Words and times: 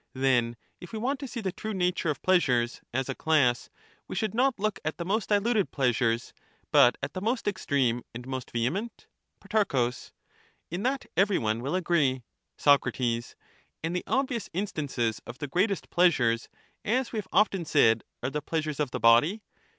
Then 0.15 0.55
if 0.79 0.91
we 0.91 0.97
want 0.97 1.19
to 1.19 1.27
see 1.27 1.41
the 1.41 1.51
true 1.51 1.75
nature 1.75 2.09
of 2.09 2.23
pleasures 2.23 2.77
45 2.85 2.89
as 3.01 3.07
a 3.09 3.13
class, 3.13 3.69
we 4.07 4.15
should 4.15 4.33
not 4.33 4.57
look 4.57 4.79
at 4.83 4.97
the 4.97 5.05
most 5.05 5.29
diluted 5.29 5.69
pleasures, 5.69 6.33
but 6.71 6.97
at 7.03 7.13
the 7.13 7.21
most 7.21 7.47
extreme 7.47 8.01
and 8.11 8.25
most 8.27 8.49
vehement? 8.49 9.05
Pro. 9.47 9.91
In 10.71 10.81
that 10.81 11.05
every 11.15 11.37
one 11.37 11.61
will 11.61 11.75
agree. 11.75 12.23
Soc. 12.57 12.87
And 12.99 13.95
the 13.95 14.03
obvious 14.07 14.49
instances 14.53 15.21
of 15.27 15.37
the 15.37 15.45
greatest 15.45 15.91
pleasures. 15.91 16.49
The 16.83 16.89
as 16.89 17.11
we 17.11 17.19
have 17.19 17.27
often 17.31 17.63
said, 17.63 18.03
are 18.23 18.31
the 18.31 18.41
pleasures 18.41 18.79
of 18.79 18.89
the 18.89 18.99
body 18.99 19.43